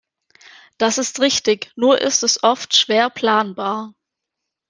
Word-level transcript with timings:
Das 0.79 0.97
ist 0.97 1.19
richtig, 1.19 1.71
nur 1.75 2.01
ist 2.01 2.23
es 2.23 2.41
oft 2.41 2.75
schwer 2.75 3.11
planbar. 3.11 3.93